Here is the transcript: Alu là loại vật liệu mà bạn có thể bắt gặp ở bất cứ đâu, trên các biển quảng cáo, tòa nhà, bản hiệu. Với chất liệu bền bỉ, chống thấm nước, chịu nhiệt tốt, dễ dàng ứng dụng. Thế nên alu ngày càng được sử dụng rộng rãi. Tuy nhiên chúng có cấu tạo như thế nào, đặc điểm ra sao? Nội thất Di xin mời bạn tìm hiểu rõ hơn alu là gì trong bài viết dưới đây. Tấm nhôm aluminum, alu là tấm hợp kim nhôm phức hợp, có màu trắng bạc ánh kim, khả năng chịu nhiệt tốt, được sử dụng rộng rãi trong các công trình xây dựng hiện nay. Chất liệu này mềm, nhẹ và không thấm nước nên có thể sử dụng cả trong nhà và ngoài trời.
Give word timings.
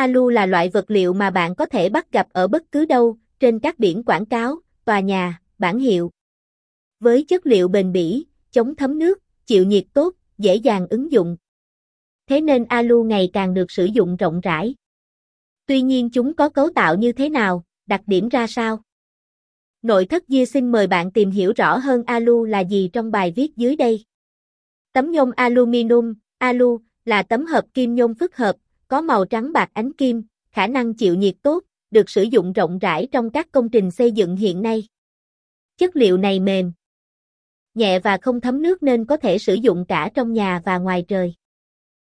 Alu 0.00 0.28
là 0.28 0.46
loại 0.46 0.68
vật 0.68 0.90
liệu 0.90 1.12
mà 1.12 1.30
bạn 1.30 1.54
có 1.54 1.66
thể 1.66 1.88
bắt 1.88 2.12
gặp 2.12 2.26
ở 2.32 2.48
bất 2.48 2.72
cứ 2.72 2.84
đâu, 2.84 3.18
trên 3.40 3.58
các 3.58 3.78
biển 3.78 4.02
quảng 4.02 4.26
cáo, 4.26 4.56
tòa 4.84 5.00
nhà, 5.00 5.40
bản 5.58 5.78
hiệu. 5.78 6.10
Với 7.00 7.24
chất 7.28 7.46
liệu 7.46 7.68
bền 7.68 7.92
bỉ, 7.92 8.26
chống 8.50 8.74
thấm 8.74 8.98
nước, 8.98 9.18
chịu 9.46 9.64
nhiệt 9.64 9.84
tốt, 9.92 10.14
dễ 10.38 10.54
dàng 10.54 10.86
ứng 10.90 11.12
dụng. 11.12 11.36
Thế 12.28 12.40
nên 12.40 12.64
alu 12.64 13.04
ngày 13.04 13.30
càng 13.32 13.54
được 13.54 13.70
sử 13.70 13.84
dụng 13.84 14.16
rộng 14.16 14.40
rãi. 14.40 14.74
Tuy 15.66 15.82
nhiên 15.82 16.10
chúng 16.10 16.34
có 16.34 16.48
cấu 16.48 16.70
tạo 16.70 16.96
như 16.96 17.12
thế 17.12 17.28
nào, 17.28 17.64
đặc 17.86 18.00
điểm 18.06 18.28
ra 18.28 18.46
sao? 18.46 18.82
Nội 19.82 20.06
thất 20.06 20.24
Di 20.28 20.46
xin 20.46 20.72
mời 20.72 20.86
bạn 20.86 21.10
tìm 21.10 21.30
hiểu 21.30 21.52
rõ 21.56 21.78
hơn 21.78 22.02
alu 22.06 22.44
là 22.44 22.60
gì 22.60 22.90
trong 22.92 23.10
bài 23.10 23.32
viết 23.36 23.56
dưới 23.56 23.76
đây. 23.76 24.04
Tấm 24.92 25.10
nhôm 25.10 25.30
aluminum, 25.36 26.14
alu 26.38 26.80
là 27.04 27.22
tấm 27.22 27.46
hợp 27.46 27.64
kim 27.74 27.94
nhôm 27.94 28.14
phức 28.14 28.36
hợp, 28.36 28.56
có 28.90 29.00
màu 29.00 29.24
trắng 29.24 29.52
bạc 29.52 29.70
ánh 29.72 29.92
kim, 29.92 30.22
khả 30.50 30.66
năng 30.66 30.94
chịu 30.94 31.14
nhiệt 31.14 31.34
tốt, 31.42 31.64
được 31.90 32.10
sử 32.10 32.22
dụng 32.22 32.52
rộng 32.52 32.78
rãi 32.78 33.08
trong 33.12 33.30
các 33.30 33.52
công 33.52 33.68
trình 33.68 33.90
xây 33.90 34.12
dựng 34.12 34.36
hiện 34.36 34.62
nay. 34.62 34.88
Chất 35.76 35.96
liệu 35.96 36.16
này 36.16 36.40
mềm, 36.40 36.72
nhẹ 37.74 37.98
và 37.98 38.18
không 38.22 38.40
thấm 38.40 38.62
nước 38.62 38.82
nên 38.82 39.04
có 39.04 39.16
thể 39.16 39.38
sử 39.38 39.54
dụng 39.54 39.84
cả 39.88 40.10
trong 40.14 40.32
nhà 40.32 40.62
và 40.64 40.78
ngoài 40.78 41.04
trời. 41.08 41.34